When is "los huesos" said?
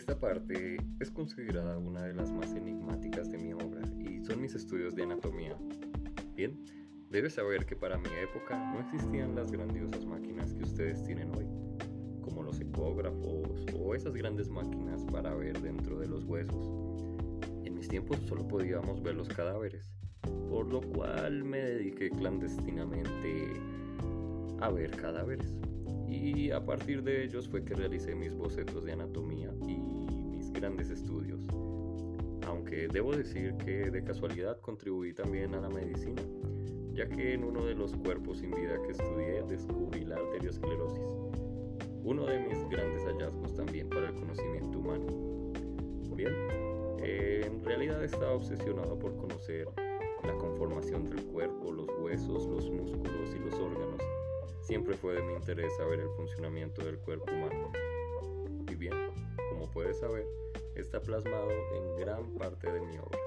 16.08-16.72, 51.72-52.46